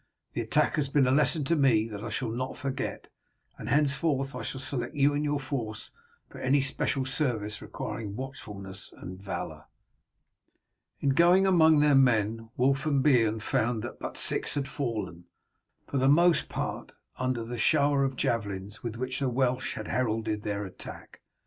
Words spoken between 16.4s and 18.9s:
part under the shower of javelins